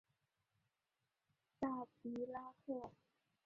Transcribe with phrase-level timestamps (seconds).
[1.59, 1.67] 萨
[2.01, 2.91] 迪拉克。